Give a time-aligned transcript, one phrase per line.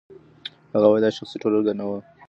[0.73, 1.99] هغه وايي دا شخصي ټولګه نه وه.